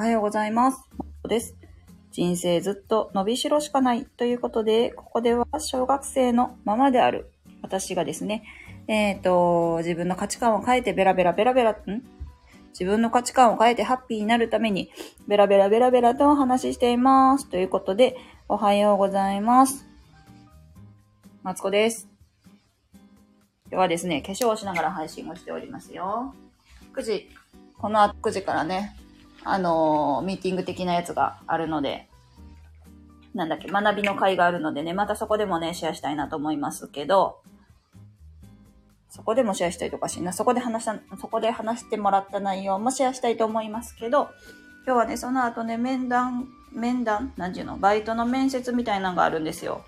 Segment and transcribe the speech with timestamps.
[0.00, 0.80] おはようございます。
[1.28, 1.56] です。
[2.10, 7.30] 人生ずっと伸びしろしかないということで、ここでは小学生のままである
[7.60, 8.42] 私がですね、
[8.88, 11.76] えっ、ー、と、自分の価値観を変えてベラベラベラベラ、ん？
[12.70, 14.90] 自分の価値観を変えてハッピーになるために、
[15.28, 17.50] ベラベラベラベラとお話ししています。
[17.50, 18.16] ということで、
[18.48, 19.86] おはようございます。
[21.42, 22.08] マツコです。
[23.66, 26.34] 今日はですね、化粧をしながら配信をしておりますよ。
[26.94, 27.28] 9時、
[27.76, 28.96] この後9時からね、
[29.44, 32.08] あのー、ミーティング的なやつがあるので、
[33.34, 37.40] なんだっけ、学びの会があるのでね、またそこでもね、シェアしたいなと思いますけど、
[39.08, 44.30] そこでもシェアしたいとかしな、そこで話した、そこで話してもらった内容もシェアしたいと思いますけど、
[44.86, 49.84] 今日はね、その後ね、面談、面談なんていうのバイトの面接みたいなのがあるんですよ。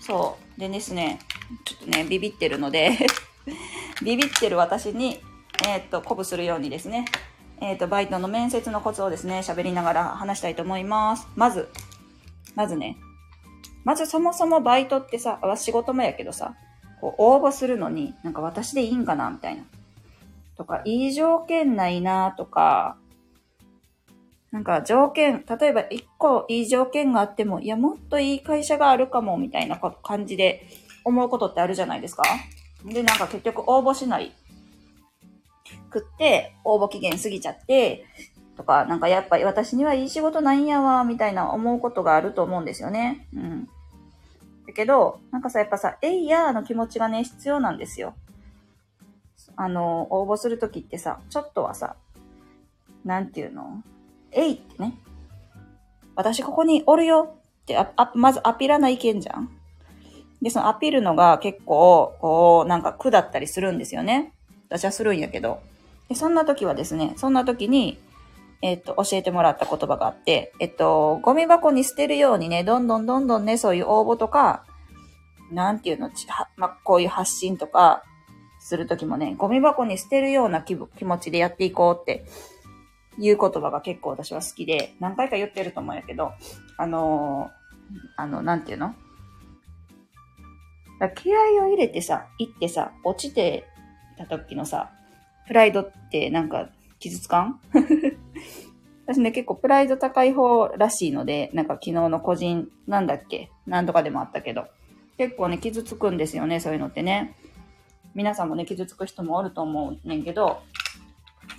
[0.00, 0.60] そう。
[0.60, 1.20] でですね、
[1.64, 2.98] ちょっとね、ビビってるので
[4.02, 5.20] ビビってる私に、
[5.66, 7.04] えー、っと、鼓舞するようにですね、
[7.62, 11.28] えっ、ー、と、バイトの面接のコツをですね、喋りながら話したいと思います。
[11.36, 11.68] まず、
[12.56, 12.96] まずね、
[13.84, 16.56] まずそもそもバイトってさ、仕事もやけどさ、
[17.00, 19.62] こう応募するのに、なんか私でいいんかなみたいな。
[20.56, 22.96] とか、いい条件ないなとか、
[24.50, 30.66] なんか条件、例えば一個いい条件があっても、いや、もっといい会社があるかも、みたいな感じで
[31.04, 32.24] 思うことってあるじゃないですか。
[32.84, 34.32] で、なんか結局応募しない
[35.92, 38.04] くって、応募期限過ぎちゃって、
[38.56, 43.26] とか、なんかやっぱり私にはいい仕事ないんやわ、みたいな思うことがあると思うんですよね。
[43.34, 43.68] うん。
[44.66, 48.14] だけど、なんかさ、やっぱさ、えいやーの気持ちがね、必要なんですよ。
[49.56, 51.96] あの、応募するときってさ、ちょっとはさ、
[53.04, 53.82] なんていうの？
[54.30, 54.98] えいってね。
[56.14, 59.50] 私ここにおるよってあ、あ、まずアピらないけんじゃん。
[60.40, 64.32] で、そのアピるのが結構、こう、なんか苦だったりするんですよね。
[64.68, 65.60] 私はするんやけど。
[66.12, 67.98] でそんな時はですね、そんな時に、
[68.60, 74.64] えっと、教えてもらった言葉があって、えっと、ゴミ箱に捨てるようにね、どんどんどんどんね、そういう応募とか、
[75.50, 76.10] なんていうの、
[76.56, 78.04] まあ、こういう発信とか、
[78.64, 82.24] するときもね、ゴミ箱に捨てるような気気持ちでやっていこうって
[83.18, 86.30] いう言葉が結構私は好きで、何回か言ってると思うんやけど、
[86.78, 88.94] あのー、あの、なんていうの？
[91.16, 93.66] 気合を入れてさ、行ってさ、落ちて
[94.16, 94.92] た時のさ、
[95.46, 97.60] プライドってなんか傷つかん？
[99.06, 103.50] 私ね、結構プライド高い方らしいので、なんか昨日の個人、なんだっけ？
[103.66, 104.66] なんとかでもあったけど、
[105.18, 107.34] 結構ね、傷つくんですよね、そういうのってね。
[108.14, 110.60] 皆さんもね、傷つく人もおると思うねんけど、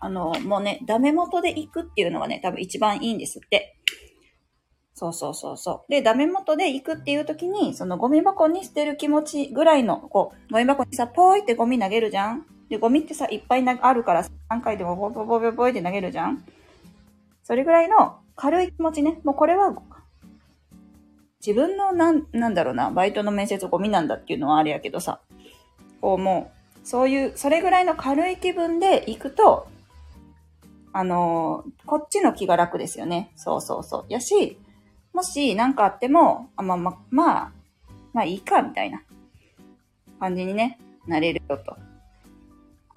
[0.00, 3.76] あの、もうね、ダメ元で行くっていうのがね、多分一番いいんですって。
[4.94, 5.92] そうそうそうそう。
[5.92, 12.46] で、ダメ元で行くっていう時に、そのゴミ箱に捨てる気持ちぐらいの、こう、ゴミ箱にさ、ポーイってゴミ投げるじゃん？
[12.68, 16.44] で、ゴミってさ、いっぱいあるから、3回でもボボボボボイって投げるじゃん
[17.42, 19.20] それぐらいの軽い気持ちね。
[19.24, 19.74] もうこれは、
[21.44, 25.20] 自分のなん、なんだろうな、バイトの面接ゴミなんだっていうのはあれやけどさ、
[26.00, 26.52] こうも
[26.84, 29.68] う、そういう、それぐらいの軽い気分で行くと、
[30.92, 33.30] あのー、こっちの気が楽ですよね。
[33.36, 34.04] そうそうそう。
[34.08, 34.58] やし、
[35.12, 37.52] もし何かあっても、あまあまあ、まあ、
[38.12, 39.02] まあいいか、みたいな
[40.20, 41.76] 感じにね、なれるよと。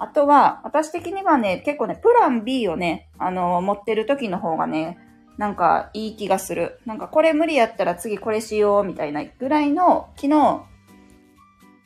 [0.01, 4.97] あとは、私的にはね、結構ね、プラン B をね、あのー、持ってる時の方がね、
[5.37, 6.79] なんかいい気がする。
[6.87, 10.63] なんかこれ無理やったら次これしようみたいなぐらいの昨日、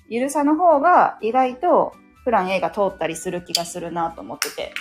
[0.07, 1.93] ゆるさの方が意外と
[2.23, 4.73] プラン A が通ったりする気がするなと思ってて。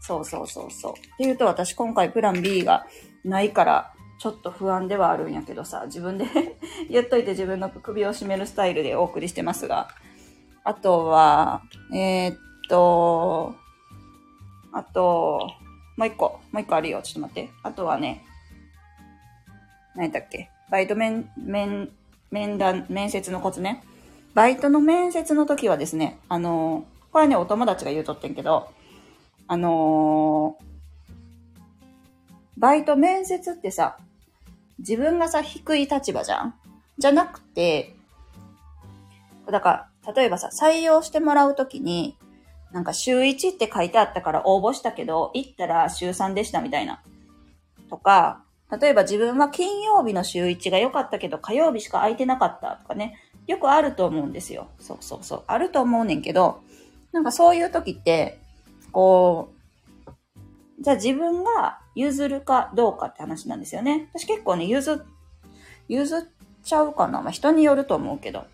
[0.00, 0.92] そうそうそうそう。
[0.92, 2.86] っていうと私今回プラン B が
[3.24, 6.26] ないからちょっと不安ではあるんやけどさ、自分で
[6.88, 9.88] 言っといて自分の首を絞めるスタイルでお送りしてますが。
[10.64, 11.62] あとは、
[11.94, 12.36] えー、っ
[12.68, 13.54] と、
[14.72, 15.50] あと、
[15.96, 17.00] もう一個、もう一個あるよ。
[17.02, 17.50] ちょっと待って。
[17.62, 18.24] あとはね、
[19.94, 20.50] 何だっけ？
[20.70, 21.90] バイト面、面、
[22.30, 23.82] 面談、面接のコツね。
[24.34, 28.70] バイトの面接の時はですね、あの、これね、お友達が言うとってんけど、
[29.46, 30.56] あの、
[32.58, 33.96] バイト面接ってさ、
[34.78, 36.54] 自分がさ、低い立場じゃん？
[36.98, 37.96] じゃなくて、
[39.50, 42.16] だから、例えばさ、採用してもらうときに、
[42.72, 47.02] なんか週1って書いてあったから応募したけど、行ったら週3でしたみたいな。
[47.90, 48.42] とか、
[48.80, 53.16] 例えば自分は金曜日の週1が良かったけど、火曜日しか空いてなかったとかね。
[53.46, 54.68] よくあると思うんですよ。
[54.78, 55.44] そうそうそう。
[55.46, 56.60] あると思うねんけど、
[57.12, 58.38] なんかそういう時って、
[58.92, 59.50] こ
[60.06, 60.12] う、
[60.80, 64.10] じゃあ自分が譲るかどうかって話なんですよね。
[64.12, 65.02] 私結構ね、譲、
[65.88, 66.22] 譲っ
[66.62, 67.22] ちゃうかな。
[67.22, 68.44] まあ人によると思うけど。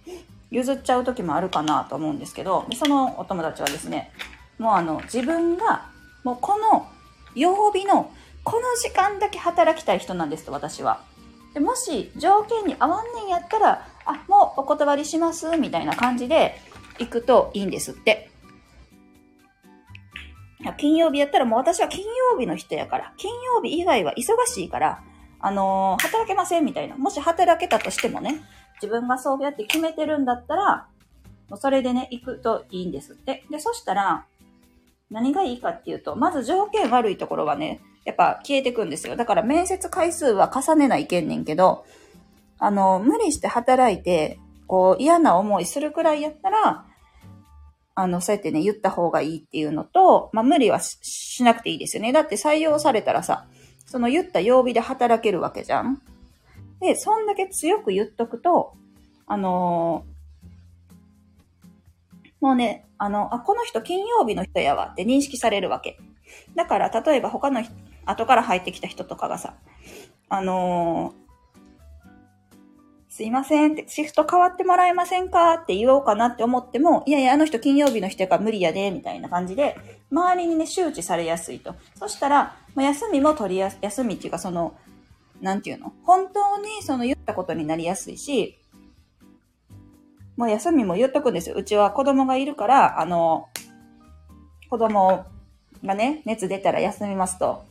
[0.50, 4.12] 譲っちゃう時もあるかなと思うんですけど、そのお友達はですね、
[4.58, 5.87] もうあの、自分が、
[6.23, 6.88] もうこの
[7.35, 8.11] 曜日の
[8.44, 11.00] この時間だけ働きたい人なんですと、私は。
[11.55, 16.61] でもし条件に合わんねんやったら、あ、もうお断りします、みたいな感じで
[16.99, 18.31] 行くといいんですって。
[20.79, 25.02] 金曜日やったらもう私は金曜日の人やから、金曜日以外は忙しいから、
[25.41, 26.96] あのー、働けませんみたいな。
[26.96, 28.41] もし働けたとしてもね、
[28.82, 30.86] 自分がそうやって決めてるんだったら、
[31.48, 33.44] もうそれでね、行くといいんですって。
[33.50, 34.26] で、そしたら、
[35.10, 39.16] 何がいいかっていうと、まず条件悪いところはね、やっぱ消えてくんですよ。
[39.16, 41.84] だから面接回数は重ねないけんねんけど、
[42.58, 46.86] あの、無理して働いて、こう嫌な思いするくらいやったら、
[47.94, 52.12] あの、そうやってね、言った方がいいっていうのと、まあ、無理はしなくていいですよね。
[52.12, 53.46] だって採用されたらさ、
[53.86, 56.02] その言った曜日で働けるわけじゃん。
[56.80, 58.74] で、そんだけ強く言っとくと、
[59.26, 65.98] あのー、もうね、あの、あ、この人金曜日の人やわって認識されるわけ。
[66.54, 67.62] だから、例えば他の
[68.04, 69.54] 後から入ってきた人とかがさ、
[70.28, 71.24] あのー
[73.14, 79.76] すいませんって、シフト変わってもらえませんかって言おうかなって思っても、いやいや、あの人金曜日の人やから無理やで、みたいな感じで、
[80.10, 81.76] 周りにね、周知されやすいと。
[81.94, 84.74] そしたら、まあ、休みも取りやす、休みっていうかその、
[85.40, 85.92] なんていうの？
[86.04, 88.58] 本当にその言ったことになりやすいし、
[90.36, 91.56] もう休みも言っとくんですよ。
[91.56, 93.48] うちは子供がいるから、あの、
[94.70, 95.26] 子供
[95.84, 97.64] がね、熱出たら休みますと。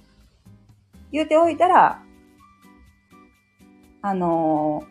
[1.11, 2.01] 言うておいたら、
[4.01, 4.83] あの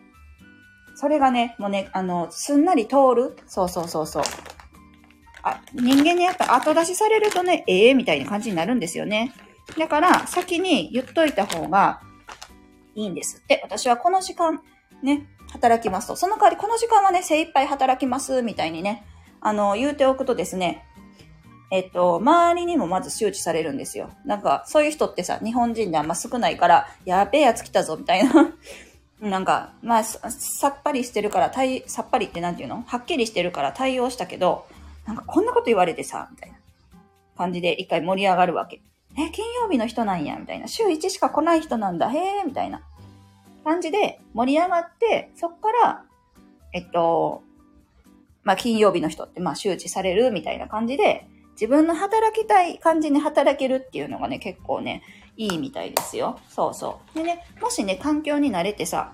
[0.95, 3.37] それがね、もうね、あの、すんなり通る。
[3.47, 4.23] そうそうそうそう。
[5.41, 9.33] あ、人間にやっぱ後出しされるとね、ええー、みたいな感じになるんですよね。
[9.77, 12.01] だから、先に言っといた方が
[12.95, 13.59] いいんですって。
[13.63, 14.61] 私はこの時間、
[15.01, 16.15] ね、働きますと。
[16.15, 19.05] その代わり、この時間はね、精一杯働きます、みたいにね、
[19.41, 20.85] あの、言うておくとですね、
[21.71, 24.11] えっと、周りにもまず周知されるんですよ。
[24.25, 28.53] なんか、そういう人ってさ、日本人であんま少ないから、やべえやつ来たぞ、みたいな
[29.19, 32.83] なんか、まあ、さっぱりしてるから、対、さっぱりってなんていうの？
[32.85, 34.67] はっきりしてるから対応したけど、
[35.07, 36.57] なんかこんなこと言われてさ、みたいな
[37.37, 38.81] 感じで一回盛り上がるわけ。
[39.17, 40.67] え、金曜日の人なんや、みたいな。
[40.67, 42.81] 週1しか来ない人なんだ、へえ、みたいな
[43.63, 46.03] 感じで盛り上がって、そっから、
[46.73, 47.43] えっと、
[48.43, 55.03] まあ、金曜日の人って、まあ、周知されるみたいな感じで、自分の働きたい感じに働けるっていうのがね、結構ね、
[55.37, 56.39] いいみたいですよ。
[56.49, 57.17] そうそう。
[57.17, 59.13] でね、もしね、環境に慣れてさ、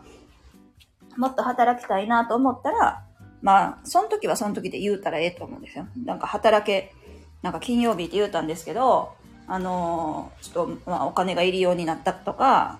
[1.17, 3.03] もっと働きたいなと思ったら、
[3.41, 5.87] まあ、その時はその時で言うたらええと思うんですよ。
[6.05, 6.93] なんか働け、
[7.41, 9.13] なんか金曜日って言うたんですけど、
[9.49, 12.79] あの、ちょっと、まあ、お金がいるようになったとか、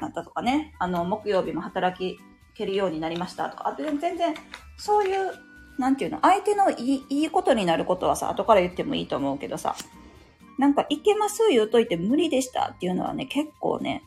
[0.00, 2.16] なったとかね、あの、木曜日も働
[2.54, 4.34] けるようになりましたとか、あと全然、
[4.78, 5.32] そういう、
[5.78, 9.74] なんていうの、相手のいいいいことになることはさ、後から言ってもいいと思うけどさ、
[10.58, 14.02] なんか、いけます言うといて無理でしたっていうのはね、結構ね、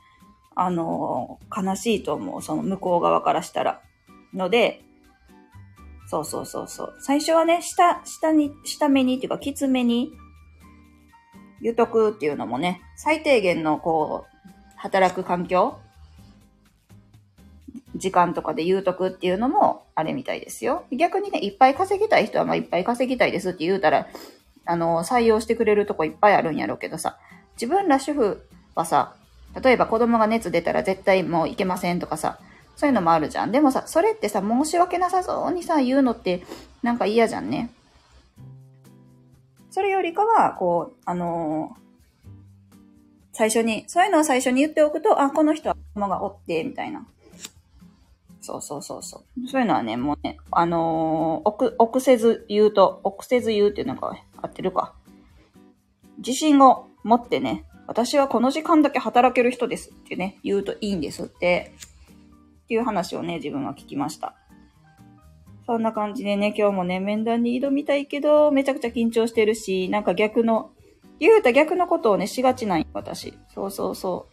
[0.55, 2.41] あのー、悲しいと思う。
[2.41, 3.81] その向こう側からしたら。
[4.33, 4.81] ので、
[6.07, 6.95] そうそうそうそう。
[7.01, 10.11] 最初はね、下、下に、下目にっていうか、きつめに
[11.61, 15.77] 言うとくっていうのもね、最低限のこう、働く環境
[17.95, 20.85] 時間とかで言うとくっていうのもあれみたいですよ。
[20.91, 24.07] 逆にね、いっぱい稼ぎたい人はまあいっぱい稼ぎたいですって言うたら、
[24.65, 27.17] あの、採用してくれるとこいっぱいあるんやろうけどさ、
[27.55, 29.15] 自分ら主婦はさ、
[29.61, 32.39] 例えば子供が熱出たら絶対もういけませんとかさ、
[32.75, 33.51] そういうのもあるじゃん。
[33.51, 36.43] でもさ、それってさ、申し訳なさそうにさ、言うのって
[36.81, 37.71] なんか嫌じゃんね。
[39.69, 41.79] それよりかは、こう、あのー、
[43.33, 47.05] 最初に、そういうのを最初に言っておくと、あ、この人は子供がおって、みたいな。
[48.41, 49.47] そうそうそうそう。
[49.47, 54.93] そういうのはね、もうね、あのー、臆、臆せず言うと、臆せず言うっていうのが合ってるか。
[56.17, 61.73] 自信を持ってね、私はこの時間だけ働ける人ですってね、言うといいんですって、
[62.65, 64.35] っていう話をね、自分は聞きました。
[65.69, 70.71] そんな感じでね、今日もね、面談に挑みたいけど、めちゃくちゃ緊張してるし、なんか逆の、
[71.19, 73.37] 言うた逆のことをね、しがちない私。
[73.53, 74.25] そうそうそ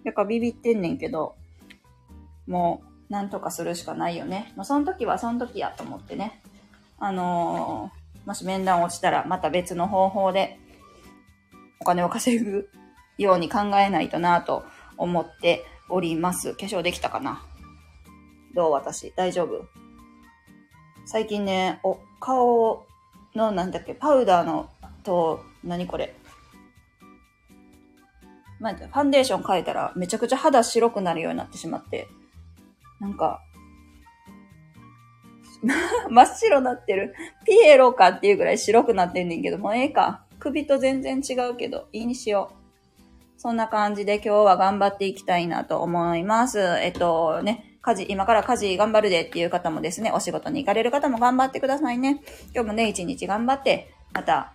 [0.00, 0.04] う。
[0.04, 1.34] だからビビってんねんけど、
[2.46, 4.52] もう、なんとかするしかないよね。
[4.54, 6.40] もうその時はその時やと思ってね。
[7.00, 10.56] あのー、もし面談落ちたらまた別の方法で
[11.80, 12.70] お金を稼ぐ
[13.18, 14.62] ように考えないとなと
[14.96, 16.54] 思っております。
[16.54, 17.42] 化粧できたかな？
[18.54, 18.70] どう？
[18.70, 19.79] 私大丈夫？
[21.10, 22.86] 最近ね、お、顔
[23.34, 24.70] のなんだっけ、パウダーの
[25.02, 26.14] と、何これ。
[28.60, 32.06] なんて、ファンデーション変えたらめちゃくちゃ肌白くなるようになってしまって。
[33.00, 33.42] なんか、
[36.10, 37.12] 真っ白なってる。
[37.44, 40.26] ピエロかっていうぐらい白くなってんねんけど、もうええか。
[40.38, 43.00] 首と全然違うけど、いいにしよう。
[43.36, 46.60] そんな感じで今日は頑張っていきたいなと思います。
[46.60, 52.22] えっとね、家事、今から家事頑張るでっていう方もですね、お仕事に行かれる方も頑張ってくださいね。
[52.54, 54.52] 今日もね、一日頑張って、また、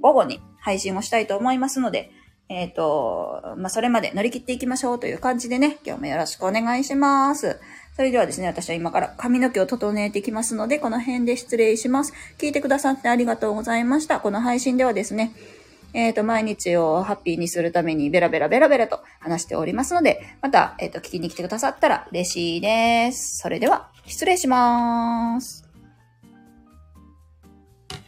[0.00, 2.10] 午後に配信をしたいと思いますので、
[2.48, 7.58] えっ、ー、と、まあ、それまで乗り切っていきましょうという感じでね、今日もよろしくお願いします。
[7.96, 12.12] それではですね、私は今から髪の毛を整えていきますので、この辺で失礼します。
[12.38, 14.20] 聞いてくださってありがとうございました。
[14.20, 15.32] この配信ではですね、
[15.94, 23.38] えっ、ー、と、毎日をハッピーにするためにベラベラベラベラと話しておりますので、また、えっ、ー、と、聞きに来てくださったら嬉しいです。
[23.38, 25.63] それでは、失礼します。